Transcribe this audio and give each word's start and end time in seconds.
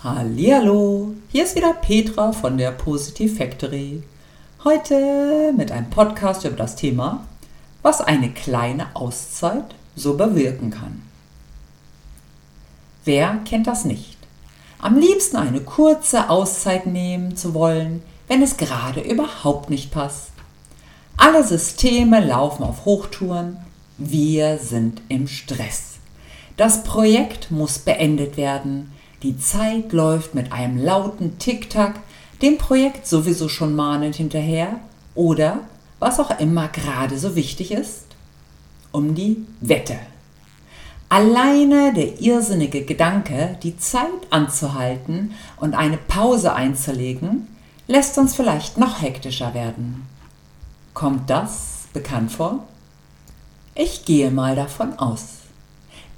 Hallihallo, 0.00 1.12
hier 1.28 1.42
ist 1.42 1.56
wieder 1.56 1.72
Petra 1.72 2.30
von 2.30 2.56
der 2.56 2.70
Positive 2.70 3.34
Factory. 3.34 4.04
Heute 4.62 5.52
mit 5.56 5.72
einem 5.72 5.90
Podcast 5.90 6.44
über 6.44 6.54
das 6.54 6.76
Thema, 6.76 7.26
was 7.82 8.00
eine 8.00 8.30
kleine 8.30 8.94
Auszeit 8.94 9.74
so 9.96 10.16
bewirken 10.16 10.70
kann. 10.70 11.02
Wer 13.04 13.40
kennt 13.44 13.66
das 13.66 13.84
nicht? 13.84 14.18
Am 14.78 14.96
liebsten 15.00 15.36
eine 15.36 15.62
kurze 15.62 16.30
Auszeit 16.30 16.86
nehmen 16.86 17.36
zu 17.36 17.52
wollen, 17.52 18.00
wenn 18.28 18.40
es 18.40 18.56
gerade 18.56 19.00
überhaupt 19.00 19.68
nicht 19.68 19.90
passt. 19.90 20.30
Alle 21.16 21.42
Systeme 21.42 22.24
laufen 22.24 22.62
auf 22.62 22.84
Hochtouren, 22.84 23.56
wir 23.96 24.58
sind 24.58 25.02
im 25.08 25.26
Stress. 25.26 25.94
Das 26.56 26.84
Projekt 26.84 27.50
muss 27.50 27.80
beendet 27.80 28.36
werden, 28.36 28.92
die 29.22 29.38
Zeit 29.38 29.92
läuft 29.92 30.34
mit 30.34 30.52
einem 30.52 30.82
lauten 30.82 31.38
Tick-Tack 31.38 32.00
dem 32.42 32.58
Projekt 32.58 33.06
sowieso 33.06 33.48
schon 33.48 33.74
mahnend 33.74 34.16
hinterher 34.16 34.78
oder 35.14 35.60
was 35.98 36.20
auch 36.20 36.38
immer 36.38 36.68
gerade 36.68 37.18
so 37.18 37.34
wichtig 37.34 37.72
ist, 37.72 38.04
um 38.92 39.14
die 39.14 39.44
Wette. 39.60 39.98
Alleine 41.08 41.94
der 41.94 42.20
irrsinnige 42.20 42.84
Gedanke, 42.84 43.58
die 43.62 43.78
Zeit 43.78 44.04
anzuhalten 44.30 45.32
und 45.56 45.74
eine 45.74 45.96
Pause 45.96 46.52
einzulegen, 46.52 47.48
lässt 47.86 48.18
uns 48.18 48.36
vielleicht 48.36 48.76
noch 48.76 49.00
hektischer 49.00 49.54
werden. 49.54 50.06
Kommt 50.94 51.30
das 51.30 51.88
bekannt 51.92 52.30
vor? 52.30 52.64
Ich 53.74 54.04
gehe 54.04 54.30
mal 54.30 54.54
davon 54.54 54.98
aus. 54.98 55.38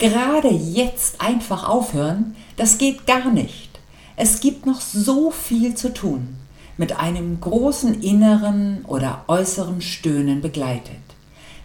Gerade 0.00 0.48
jetzt 0.48 1.20
einfach 1.20 1.68
aufhören, 1.68 2.34
das 2.56 2.78
geht 2.78 3.06
gar 3.06 3.30
nicht. 3.30 3.68
Es 4.16 4.40
gibt 4.40 4.64
noch 4.64 4.80
so 4.80 5.30
viel 5.30 5.74
zu 5.74 5.92
tun, 5.92 6.36
mit 6.78 6.98
einem 6.98 7.38
großen 7.38 8.02
inneren 8.02 8.82
oder 8.86 9.24
äußeren 9.28 9.82
Stöhnen 9.82 10.40
begleitet. 10.40 10.96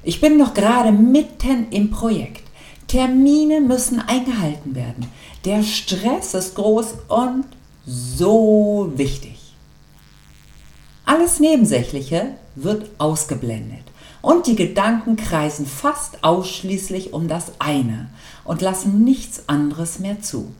Ich 0.03 0.19
bin 0.19 0.37
noch 0.37 0.53
gerade 0.53 0.91
mitten 0.91 1.69
im 1.69 1.91
Projekt. 1.91 2.43
Termine 2.89 3.61
müssen 3.61 4.01
eingehalten 4.01 4.75
werden. 4.75 5.07
Der 5.45 5.63
Stress 5.63 6.33
ist 6.33 6.55
groß 6.55 6.87
und 7.07 7.45
so 7.85 8.91
wichtig. 8.95 9.55
Alles 11.05 11.39
Nebensächliche 11.39 12.31
wird 12.55 12.89
ausgeblendet 12.97 13.94
und 14.25 14.47
die 14.47 14.55
Gedanken 14.55 15.17
kreisen 15.17 15.67
fast 15.67 16.23
ausschließlich 16.23 17.13
um 17.13 17.27
das 17.27 17.51
eine 17.59 18.09
und 18.43 18.59
lassen 18.63 19.03
nichts 19.03 19.47
anderes 19.47 19.99
mehr 19.99 20.19
zu. 20.19 20.51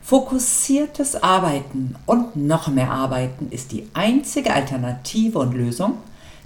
Fokussiertes 0.00 1.20
Arbeiten 1.20 1.96
und 2.06 2.36
noch 2.36 2.68
mehr 2.68 2.92
Arbeiten 2.92 3.48
ist 3.50 3.72
die 3.72 3.88
einzige 3.94 4.54
Alternative 4.54 5.40
und 5.40 5.54
Lösung, 5.54 5.94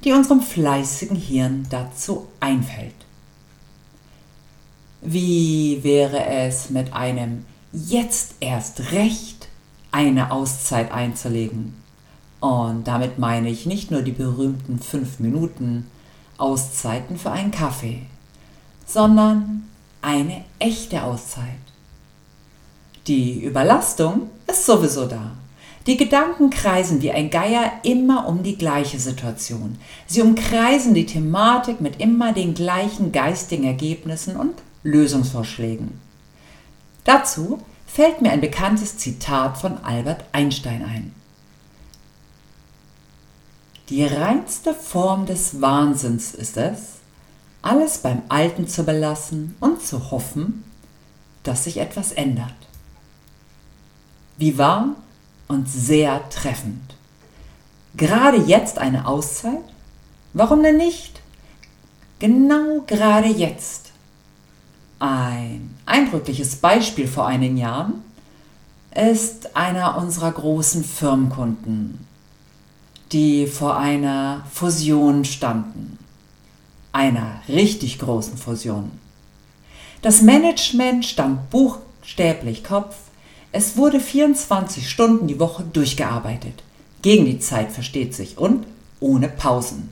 die 0.05 0.13
unserem 0.13 0.41
fleißigen 0.41 1.19
Hirn 1.19 1.67
dazu 1.69 2.29
einfällt. 2.41 2.95
Wie 5.03 5.81
wäre 5.83 6.25
es 6.25 6.71
mit 6.71 6.95
einem 6.95 7.45
jetzt 7.75 8.37
erst 8.41 8.91
recht 8.93 9.49
eine 9.93 10.31
Auszeit 10.31 10.93
einzulegen? 10.93 11.75
Und 12.41 12.89
damit 12.89 13.19
meine 13.19 13.51
ich 13.51 13.67
nicht 13.67 13.91
nur 13.91 14.01
die 14.01 14.13
berühmten 14.13 14.79
fünf 14.79 15.21
Minuten 15.21 15.91
Auszeiten 16.39 17.19
für 17.19 17.31
einen 17.31 17.51
Kaffee, 17.51 18.03
sondern 18.87 19.69
eine 20.03 20.45
echte 20.59 21.03
Auszeit. 21.03 21.45
Die 23.07 23.43
Überlastung 23.43 24.31
ist 24.47 24.67
sowieso 24.67 25.07
da. 25.07 25.33
Die 25.87 25.99
Gedanken 25.99 26.49
kreisen 26.49 27.03
wie 27.03 27.11
ein 27.13 27.29
Geier 27.29 27.71
immer 27.83 28.27
um 28.27 28.43
die 28.43 28.57
gleiche 28.57 28.99
Situation. 28.99 29.79
Sie 30.07 30.23
umkreisen 30.23 30.95
die 30.95 31.05
Thematik 31.05 31.83
mit 31.83 32.01
immer 32.01 32.33
den 32.33 32.55
gleichen 32.55 33.13
geistigen 33.13 33.65
Ergebnissen 33.65 34.37
und 34.37 34.55
Lösungsvorschlägen. 34.83 36.01
Dazu 37.05 37.59
fällt 37.87 38.23
mir 38.23 38.31
ein 38.31 38.41
bekanntes 38.41 38.97
Zitat 38.97 39.59
von 39.59 39.85
Albert 39.85 40.25
Einstein 40.33 40.83
ein. 40.83 41.15
Die 43.91 44.05
reinste 44.05 44.73
Form 44.73 45.27
des 45.27 45.61
Wahnsinns 45.61 46.35
ist 46.35 46.57
es, 46.57 46.95
alles 47.61 47.99
beim 47.99 48.23
Alten 48.31 48.67
zu 48.67 48.85
belassen 48.85 49.57
und 49.61 49.83
zu 49.83 50.11
hoffen, 50.11 50.65
dass 51.43 51.65
sich 51.65 51.77
etwas 51.77 52.13
ändert. 52.13 52.55
Wie 54.39 54.57
warm 54.57 54.97
und 55.49 55.69
sehr 55.69 56.27
treffend. 56.31 56.95
Gerade 57.95 58.39
jetzt 58.39 58.79
eine 58.79 59.07
Auszeit? 59.07 59.63
Warum 60.33 60.63
denn 60.63 60.79
nicht? 60.79 61.21
Genau 62.19 62.83
gerade 62.87 63.29
jetzt. 63.29 63.93
Ein 64.99 65.77
eindrückliches 65.85 66.57
Beispiel 66.57 67.07
vor 67.07 67.27
einigen 67.27 67.59
Jahren 67.59 68.03
ist 68.95 69.55
einer 69.55 69.99
unserer 69.99 70.33
großen 70.33 70.85
Firmenkunden, 70.85 72.07
die 73.15 73.47
vor 73.47 73.79
einer 73.79 74.45
Fusion 74.53 75.25
standen. 75.25 75.99
Einer 76.93 77.41
richtig 77.49 78.01
großen 78.01 78.37
Fusion. 78.37 78.91
Das 80.03 80.21
Management 80.21 81.07
stand 81.07 81.49
buchstäblich 81.49 82.65
Kopf. 82.65 82.97
Es 83.53 83.77
wurde 83.77 84.01
24 84.01 84.91
Stunden 84.91 85.29
die 85.29 85.39
Woche 85.39 85.63
durchgearbeitet. 85.63 86.65
Gegen 87.03 87.25
die 87.25 87.39
Zeit 87.39 87.71
versteht 87.71 88.15
sich 88.15 88.37
und 88.37 88.67
ohne 88.99 89.29
Pausen. 89.29 89.91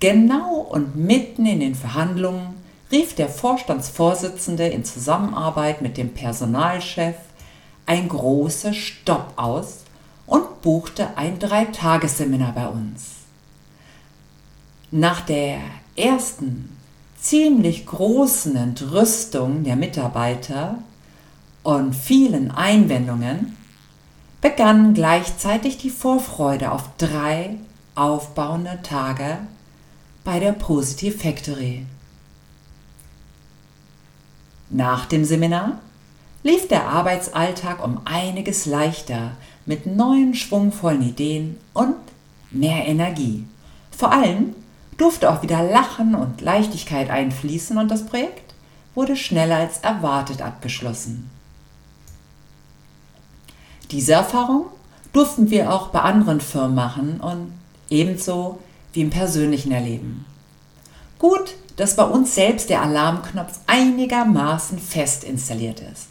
Genau 0.00 0.66
und 0.70 0.96
mitten 0.96 1.46
in 1.46 1.60
den 1.60 1.74
Verhandlungen 1.74 2.54
rief 2.92 3.14
der 3.14 3.30
Vorstandsvorsitzende 3.30 4.68
in 4.68 4.84
Zusammenarbeit 4.84 5.80
mit 5.80 5.96
dem 5.96 6.12
Personalchef 6.12 7.16
ein 7.86 8.08
großes 8.10 8.76
Stopp 8.76 9.32
aus 9.36 9.87
und 10.28 10.62
buchte 10.62 11.16
ein 11.16 11.38
Dreitagesseminar 11.38 12.52
bei 12.52 12.68
uns. 12.68 13.06
Nach 14.90 15.20
der 15.22 15.58
ersten 15.96 16.76
ziemlich 17.20 17.86
großen 17.86 18.54
Entrüstung 18.54 19.64
der 19.64 19.76
Mitarbeiter 19.76 20.78
und 21.62 21.94
vielen 21.94 22.50
Einwendungen 22.50 23.56
begann 24.40 24.94
gleichzeitig 24.94 25.78
die 25.78 25.90
Vorfreude 25.90 26.70
auf 26.70 26.84
drei 26.96 27.56
aufbauende 27.94 28.78
Tage 28.82 29.38
bei 30.24 30.38
der 30.38 30.52
Positive 30.52 31.18
Factory. 31.18 31.84
Nach 34.70 35.06
dem 35.06 35.24
Seminar 35.24 35.80
lief 36.42 36.68
der 36.68 36.86
Arbeitsalltag 36.86 37.82
um 37.82 38.02
einiges 38.04 38.66
leichter 38.66 39.32
mit 39.68 39.84
neuen 39.84 40.34
schwungvollen 40.34 41.02
Ideen 41.02 41.58
und 41.74 41.94
mehr 42.50 42.86
Energie. 42.86 43.44
Vor 43.90 44.10
allem 44.10 44.56
durfte 44.96 45.30
auch 45.30 45.42
wieder 45.42 45.62
Lachen 45.62 46.14
und 46.14 46.40
Leichtigkeit 46.40 47.10
einfließen 47.10 47.76
und 47.76 47.90
das 47.90 48.06
Projekt 48.06 48.54
wurde 48.94 49.14
schneller 49.14 49.56
als 49.56 49.78
erwartet 49.80 50.40
abgeschlossen. 50.40 51.30
Diese 53.90 54.14
Erfahrung 54.14 54.66
durften 55.12 55.50
wir 55.50 55.72
auch 55.72 55.88
bei 55.88 56.00
anderen 56.00 56.40
Firmen 56.40 56.74
machen 56.74 57.20
und 57.20 57.52
ebenso 57.90 58.60
wie 58.94 59.02
im 59.02 59.10
persönlichen 59.10 59.70
Erleben. 59.70 60.24
Gut, 61.18 61.56
dass 61.76 61.94
bei 61.94 62.04
uns 62.04 62.34
selbst 62.34 62.70
der 62.70 62.82
Alarmknopf 62.82 63.60
einigermaßen 63.66 64.78
fest 64.78 65.24
installiert 65.24 65.80
ist. 65.80 66.08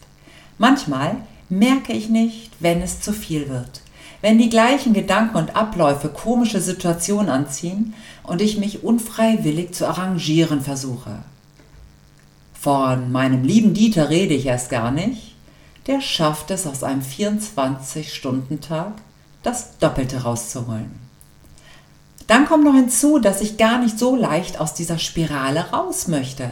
Manchmal 0.60 1.18
merke 1.50 1.94
ich 1.94 2.10
nicht, 2.10 2.52
wenn 2.60 2.82
es 2.82 3.02
zu 3.02 3.14
viel 3.14 3.50
wird. 3.50 3.82
Wenn 4.22 4.38
die 4.38 4.50
gleichen 4.50 4.94
Gedanken 4.94 5.38
und 5.38 5.56
Abläufe 5.56 6.10
komische 6.10 6.60
Situationen 6.60 7.30
anziehen 7.30 7.94
und 8.24 8.42
ich 8.42 8.58
mich 8.58 8.84
unfreiwillig 8.84 9.74
zu 9.74 9.88
arrangieren 9.88 10.62
versuche. 10.62 11.20
Von 12.60 13.12
meinem 13.12 13.44
lieben 13.44 13.74
Dieter 13.74 14.10
rede 14.10 14.34
ich 14.34 14.48
erst 14.48 14.70
gar 14.70 14.92
nicht. 14.92 15.36
Der 15.86 16.02
schafft 16.02 16.52
es 16.52 16.68
aus 16.68 16.84
einem 16.84 17.02
24-Stunden-Tag, 17.02 18.94
das 19.44 19.78
Doppelte 19.78 20.24
rauszuholen. 20.24 20.92
Dann 22.26 22.46
kommt 22.46 22.66
noch 22.66 22.74
hinzu, 22.74 23.20
dass 23.20 23.40
ich 23.40 23.58
gar 23.58 23.80
nicht 23.80 23.98
so 23.98 24.16
leicht 24.16 24.60
aus 24.60 24.74
dieser 24.74 25.00
Spirale 25.00 25.70
raus 25.72 26.10
möchte. 26.10 26.50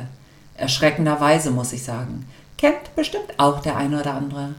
Erschreckenderweise 0.55 1.51
muss 1.51 1.73
ich 1.73 1.83
sagen. 1.83 2.25
Kennt 2.57 2.95
bestimmt 2.95 3.37
auch 3.37 3.61
der 3.61 3.75
eine 3.75 3.99
oder 3.99 4.13
andere 4.13 4.55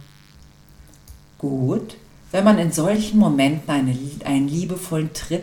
gut, 1.38 1.96
wenn 2.32 2.44
man 2.44 2.58
in 2.58 2.72
solchen 2.72 3.18
Momenten 3.18 3.70
eine, 3.70 3.96
einen 4.24 4.48
liebevollen 4.48 5.12
Tritt 5.12 5.42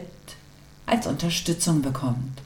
als 0.86 1.08
Unterstützung 1.08 1.82
bekommt. 1.82 2.42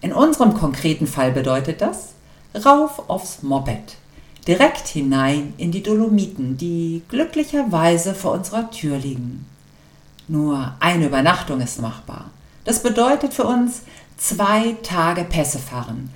In 0.00 0.12
unserem 0.12 0.54
konkreten 0.54 1.06
Fall 1.06 1.32
bedeutet 1.32 1.80
das 1.80 2.14
rauf 2.54 3.08
aufs 3.08 3.42
Moped. 3.42 3.96
direkt 4.46 4.88
hinein 4.88 5.54
in 5.58 5.70
die 5.70 5.82
Dolomiten, 5.82 6.56
die 6.56 7.02
glücklicherweise 7.08 8.14
vor 8.14 8.32
unserer 8.32 8.70
Tür 8.70 8.96
liegen. 8.98 9.46
Nur 10.28 10.74
eine 10.80 11.06
Übernachtung 11.06 11.60
ist 11.60 11.80
machbar. 11.80 12.30
Das 12.64 12.82
bedeutet 12.82 13.34
für 13.34 13.44
uns 13.44 13.82
zwei 14.16 14.76
Tage 14.82 15.24
Pässe 15.24 15.58
fahren. 15.58 16.10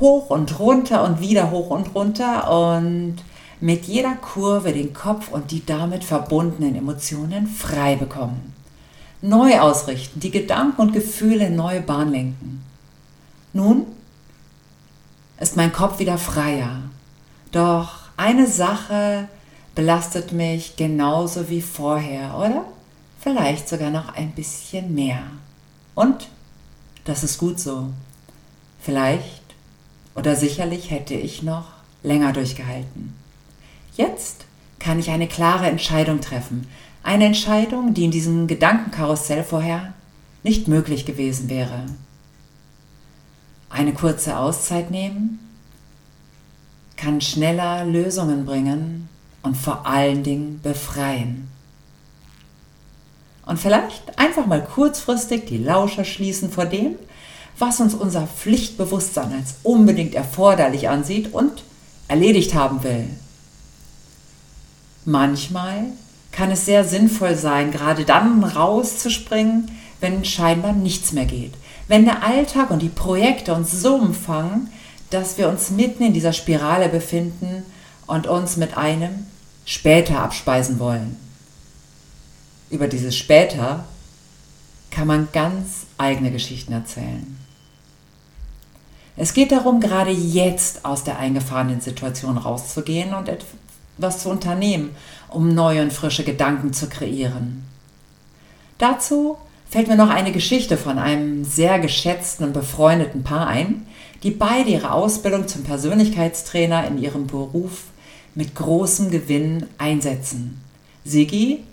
Hoch 0.00 0.30
und 0.30 0.58
runter 0.58 1.04
und 1.04 1.20
wieder 1.20 1.50
hoch 1.50 1.70
und 1.70 1.94
runter 1.94 2.50
und 2.50 3.16
mit 3.60 3.86
jeder 3.86 4.14
Kurve 4.14 4.72
den 4.72 4.94
Kopf 4.94 5.28
und 5.28 5.50
die 5.50 5.64
damit 5.64 6.04
verbundenen 6.04 6.74
Emotionen 6.76 7.46
frei 7.46 7.96
bekommen. 7.96 8.54
Neu 9.20 9.58
ausrichten, 9.58 10.20
die 10.20 10.30
Gedanken 10.30 10.80
und 10.80 10.92
Gefühle 10.92 11.46
in 11.46 11.56
neue 11.56 11.80
Bahn 11.80 12.12
lenken. 12.12 12.64
Nun 13.52 13.86
ist 15.40 15.56
mein 15.56 15.72
Kopf 15.72 15.98
wieder 15.98 16.18
freier. 16.18 16.82
Doch 17.50 17.96
eine 18.16 18.46
Sache 18.46 19.28
belastet 19.74 20.32
mich 20.32 20.76
genauso 20.76 21.48
wie 21.48 21.62
vorher, 21.62 22.36
oder? 22.36 22.64
Vielleicht 23.20 23.68
sogar 23.68 23.90
noch 23.90 24.14
ein 24.14 24.32
bisschen 24.32 24.94
mehr. 24.94 25.22
Und 25.94 26.28
das 27.04 27.24
ist 27.24 27.38
gut 27.38 27.58
so. 27.58 27.88
Vielleicht 28.80 29.42
oder 30.14 30.36
sicherlich 30.36 30.90
hätte 30.90 31.14
ich 31.14 31.42
noch 31.42 31.66
länger 32.02 32.32
durchgehalten. 32.32 33.14
Jetzt 33.98 34.44
kann 34.78 35.00
ich 35.00 35.10
eine 35.10 35.26
klare 35.26 35.66
Entscheidung 35.66 36.20
treffen. 36.20 36.68
Eine 37.02 37.24
Entscheidung, 37.24 37.94
die 37.94 38.04
in 38.04 38.12
diesem 38.12 38.46
Gedankenkarussell 38.46 39.42
vorher 39.42 39.92
nicht 40.44 40.68
möglich 40.68 41.04
gewesen 41.04 41.50
wäre. 41.50 41.84
Eine 43.68 43.92
kurze 43.92 44.38
Auszeit 44.38 44.92
nehmen 44.92 45.40
kann 46.96 47.20
schneller 47.20 47.84
Lösungen 47.84 48.46
bringen 48.46 49.08
und 49.42 49.56
vor 49.56 49.84
allen 49.84 50.22
Dingen 50.22 50.60
befreien. 50.62 51.48
Und 53.46 53.58
vielleicht 53.58 54.16
einfach 54.16 54.46
mal 54.46 54.62
kurzfristig 54.62 55.46
die 55.46 55.58
Lauscher 55.58 56.04
schließen 56.04 56.52
vor 56.52 56.66
dem, 56.66 56.94
was 57.58 57.80
uns 57.80 57.94
unser 57.94 58.28
Pflichtbewusstsein 58.28 59.32
als 59.32 59.56
unbedingt 59.64 60.14
erforderlich 60.14 60.88
ansieht 60.88 61.32
und 61.32 61.64
erledigt 62.06 62.54
haben 62.54 62.84
will. 62.84 63.08
Manchmal 65.08 65.86
kann 66.32 66.50
es 66.50 66.66
sehr 66.66 66.84
sinnvoll 66.84 67.34
sein, 67.34 67.70
gerade 67.70 68.04
dann 68.04 68.44
rauszuspringen, 68.44 69.70
wenn 70.00 70.22
scheinbar 70.26 70.74
nichts 70.74 71.12
mehr 71.12 71.24
geht. 71.24 71.54
Wenn 71.86 72.04
der 72.04 72.22
Alltag 72.22 72.70
und 72.70 72.82
die 72.82 72.90
Projekte 72.90 73.54
uns 73.54 73.72
so 73.72 73.94
umfangen, 73.94 74.70
dass 75.08 75.38
wir 75.38 75.48
uns 75.48 75.70
mitten 75.70 76.02
in 76.02 76.12
dieser 76.12 76.34
Spirale 76.34 76.90
befinden 76.90 77.62
und 78.06 78.26
uns 78.26 78.58
mit 78.58 78.76
einem 78.76 79.26
später 79.64 80.20
abspeisen 80.20 80.78
wollen. 80.78 81.16
Über 82.68 82.86
dieses 82.86 83.16
später 83.16 83.86
kann 84.90 85.06
man 85.06 85.28
ganz 85.32 85.86
eigene 85.96 86.30
Geschichten 86.30 86.74
erzählen. 86.74 87.38
Es 89.16 89.32
geht 89.32 89.52
darum, 89.52 89.80
gerade 89.80 90.10
jetzt 90.10 90.84
aus 90.84 91.02
der 91.02 91.18
eingefahrenen 91.18 91.80
Situation 91.80 92.36
rauszugehen 92.36 93.14
und 93.14 93.30
was 93.98 94.22
zu 94.22 94.30
unternehmen, 94.30 94.96
um 95.28 95.54
neue 95.54 95.82
und 95.82 95.92
frische 95.92 96.24
Gedanken 96.24 96.72
zu 96.72 96.88
kreieren. 96.88 97.64
Dazu 98.78 99.36
fällt 99.68 99.88
mir 99.88 99.96
noch 99.96 100.10
eine 100.10 100.32
Geschichte 100.32 100.76
von 100.76 100.98
einem 100.98 101.44
sehr 101.44 101.78
geschätzten 101.78 102.46
und 102.46 102.52
befreundeten 102.52 103.22
Paar 103.22 103.46
ein, 103.46 103.86
die 104.22 104.30
beide 104.30 104.70
ihre 104.70 104.92
Ausbildung 104.92 105.46
zum 105.46 105.62
Persönlichkeitstrainer 105.64 106.86
in 106.86 106.98
ihrem 106.98 107.26
Beruf 107.26 107.84
mit 108.34 108.54
großem 108.54 109.10
Gewinn 109.10 109.66
einsetzen. 109.78 110.60
Sigi, 111.04 111.64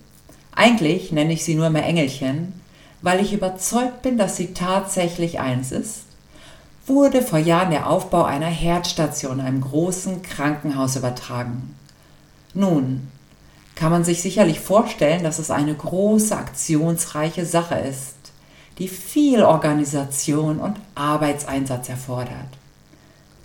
eigentlich 0.54 1.12
nenne 1.12 1.33
ich 1.33 1.44
sie 1.44 1.56
nur 1.56 1.69
mehr 1.69 1.86
Engelchen, 1.86 2.54
weil 3.01 3.19
ich 3.19 3.33
überzeugt 3.33 4.01
bin, 4.01 4.18
dass 4.18 4.38
sie 4.38 4.54
tatsächlich 4.54 5.39
eins 5.39 5.72
ist, 5.72 6.06
wurde 6.88 7.22
vor 7.22 7.39
Jahren 7.39 7.72
der 7.72 7.89
Aufbau 7.89 8.24
einer 8.24 8.48
Herzstation 8.48 9.42
einem 9.42 9.62
großen 9.62 10.22
Krankenhaus 10.22 10.95
übertragen. 10.95 11.75
Nun, 12.56 13.07
kann 13.75 13.92
man 13.92 14.06
sich 14.06 14.22
sicherlich 14.22 14.62
vorstellen, 14.62 15.24
dass 15.24 15.40
es 15.40 15.52
eine 15.52 15.75
große, 15.75 16.36
aktionsreiche 16.36 17.46
Sache 17.46 17.75
ist, 17.75 18.16
die 18.80 18.88
viel 18.88 19.44
Organisation 19.44 20.60
und 20.60 20.78
Arbeitseinsatz 20.96 21.90
erfordert. 21.90 22.48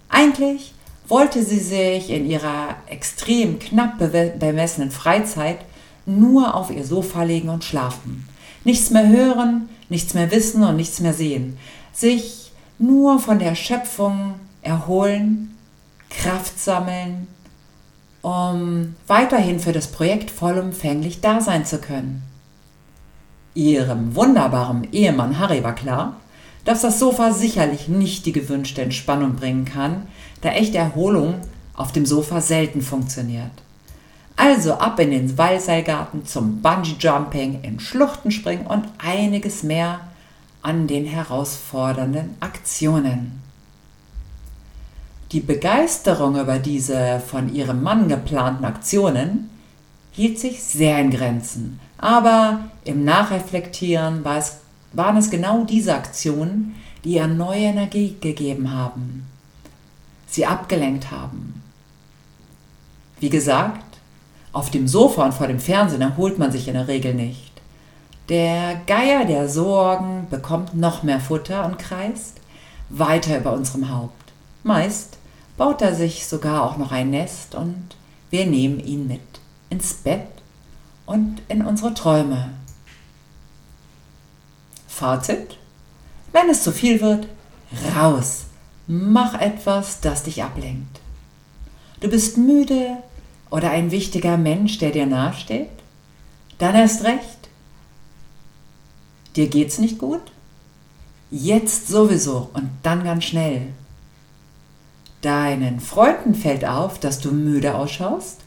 Eigentlich 0.08 0.72
wollte 1.08 1.44
sie 1.44 1.58
sich 1.58 2.10
in 2.10 2.24
ihrer 2.24 2.76
extrem 2.86 3.58
knapp 3.58 3.98
bemessenen 3.98 4.92
Freizeit 4.92 5.58
nur 6.06 6.54
auf 6.54 6.70
ihr 6.70 6.84
Sofa 6.84 7.24
legen 7.24 7.48
und 7.48 7.64
schlafen. 7.64 8.28
Nichts 8.62 8.90
mehr 8.90 9.08
hören, 9.08 9.68
nichts 9.88 10.14
mehr 10.14 10.30
wissen 10.30 10.62
und 10.62 10.76
nichts 10.76 11.00
mehr 11.00 11.14
sehen. 11.14 11.58
Sich 11.92 12.52
nur 12.78 13.18
von 13.18 13.40
der 13.40 13.56
Schöpfung 13.56 14.34
erholen, 14.62 15.56
Kraft 16.10 16.60
sammeln 16.60 17.26
um 18.22 18.94
weiterhin 19.06 19.60
für 19.60 19.72
das 19.72 19.88
Projekt 19.88 20.30
vollumfänglich 20.30 21.20
da 21.20 21.40
sein 21.40 21.64
zu 21.64 21.78
können. 21.78 22.22
Ihrem 23.54 24.14
wunderbaren 24.14 24.88
Ehemann 24.92 25.38
Harry 25.38 25.64
war 25.64 25.74
klar, 25.74 26.16
dass 26.64 26.82
das 26.82 26.98
Sofa 26.98 27.32
sicherlich 27.32 27.88
nicht 27.88 28.26
die 28.26 28.32
gewünschte 28.32 28.82
Entspannung 28.82 29.34
bringen 29.34 29.64
kann, 29.64 30.06
da 30.42 30.50
echte 30.50 30.78
Erholung 30.78 31.36
auf 31.74 31.92
dem 31.92 32.04
Sofa 32.04 32.40
selten 32.40 32.82
funktioniert. 32.82 33.50
Also 34.36 34.74
ab 34.74 35.00
in 35.00 35.10
den 35.10 35.36
Wallseilgarten 35.36 36.26
zum 36.26 36.62
Bungee-Jumping, 36.62 37.62
in 37.62 37.80
Schluchten 37.80 38.30
springen 38.30 38.66
und 38.66 38.86
einiges 38.98 39.62
mehr 39.62 40.00
an 40.62 40.86
den 40.86 41.06
herausfordernden 41.06 42.36
Aktionen. 42.40 43.42
Die 45.32 45.40
Begeisterung 45.40 46.40
über 46.40 46.58
diese 46.58 47.20
von 47.24 47.54
ihrem 47.54 47.84
Mann 47.84 48.08
geplanten 48.08 48.64
Aktionen 48.64 49.48
hielt 50.10 50.40
sich 50.40 50.60
sehr 50.60 50.98
in 50.98 51.12
Grenzen. 51.12 51.78
Aber 51.98 52.64
im 52.84 53.04
Nachreflektieren 53.04 54.24
war 54.24 54.38
es, 54.38 54.56
waren 54.92 55.16
es 55.16 55.30
genau 55.30 55.62
diese 55.62 55.94
Aktionen, 55.94 56.74
die 57.04 57.14
ihr 57.14 57.28
neue 57.28 57.60
Energie 57.60 58.16
gegeben 58.20 58.74
haben, 58.74 59.24
sie 60.26 60.46
abgelenkt 60.46 61.12
haben. 61.12 61.62
Wie 63.20 63.30
gesagt, 63.30 63.84
auf 64.52 64.70
dem 64.70 64.88
Sofa 64.88 65.26
und 65.26 65.34
vor 65.34 65.46
dem 65.46 65.60
Fernsehen 65.60 66.02
erholt 66.02 66.40
man 66.40 66.50
sich 66.50 66.66
in 66.66 66.74
der 66.74 66.88
Regel 66.88 67.14
nicht. 67.14 67.52
Der 68.28 68.80
Geier 68.86 69.24
der 69.26 69.48
Sorgen 69.48 70.26
bekommt 70.28 70.74
noch 70.74 71.04
mehr 71.04 71.20
Futter 71.20 71.64
und 71.66 71.78
kreist 71.78 72.38
weiter 72.88 73.38
über 73.38 73.52
unserem 73.52 73.94
Haupt. 73.94 74.32
Meist 74.64 75.19
baut 75.60 75.82
er 75.82 75.94
sich 75.94 76.26
sogar 76.26 76.62
auch 76.62 76.78
noch 76.78 76.90
ein 76.90 77.10
Nest 77.10 77.54
und 77.54 77.94
wir 78.30 78.46
nehmen 78.46 78.80
ihn 78.80 79.06
mit 79.06 79.20
ins 79.68 79.92
Bett 79.92 80.26
und 81.04 81.42
in 81.48 81.60
unsere 81.60 81.92
Träume. 81.92 82.52
Fazit? 84.88 85.58
Wenn 86.32 86.48
es 86.48 86.62
zu 86.62 86.72
viel 86.72 87.02
wird, 87.02 87.26
raus. 87.94 88.46
Mach 88.86 89.38
etwas, 89.38 90.00
das 90.00 90.22
dich 90.22 90.42
ablenkt. 90.42 90.98
Du 92.00 92.08
bist 92.08 92.38
müde 92.38 92.96
oder 93.50 93.68
ein 93.68 93.90
wichtiger 93.90 94.38
Mensch, 94.38 94.78
der 94.78 94.92
dir 94.92 95.04
nahesteht? 95.04 95.68
Dann 96.56 96.74
erst 96.74 97.04
recht. 97.04 97.50
Dir 99.36 99.48
geht's 99.48 99.78
nicht 99.78 99.98
gut? 99.98 100.22
Jetzt 101.30 101.88
sowieso 101.88 102.48
und 102.54 102.70
dann 102.82 103.04
ganz 103.04 103.24
schnell. 103.24 103.74
Deinen 105.22 105.80
Freunden 105.80 106.34
fällt 106.34 106.64
auf, 106.64 106.98
dass 106.98 107.20
du 107.20 107.32
müde 107.32 107.74
ausschaust? 107.74 108.40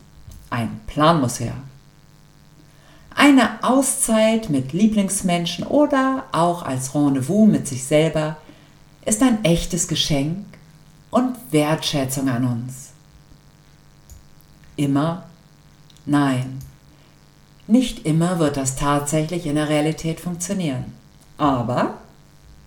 Ein 0.50 0.80
Plan 0.88 1.22
muss 1.22 1.40
her. 1.40 1.54
Eine 3.16 3.64
Auszeit 3.64 4.50
mit 4.50 4.74
Lieblingsmenschen 4.74 5.66
oder 5.66 6.24
auch 6.32 6.64
als 6.64 6.96
Rendezvous 6.96 7.48
mit 7.48 7.68
sich 7.68 7.84
selber 7.84 8.38
ist 9.06 9.22
ein 9.22 9.44
echtes 9.46 9.88
Geschenk 9.88 10.46
und 11.12 11.36
Wertschätzung 11.52 12.28
an 12.28 12.46
uns. 12.46 12.90
Immer? 14.76 15.26
Nein. 16.06 16.60
Nicht 17.68 18.06
immer 18.06 18.40
wird 18.40 18.58
das 18.58 18.76
tatsächlich 18.76 19.46
in 19.46 19.56
der 19.56 19.70
Realität 19.70 20.20
funktionieren, 20.20 20.86
aber 21.38 21.96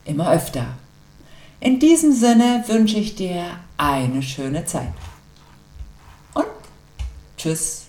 immer 0.04 0.30
öfter. 0.30 0.66
In 1.60 1.78
diesem 1.78 2.12
Sinne 2.12 2.64
wünsche 2.66 2.98
ich 2.98 3.14
dir 3.14 3.58
eine 3.78 4.22
schöne 4.22 4.64
Zeit. 4.64 4.92
Und 6.34 6.46
tschüss. 7.36 7.85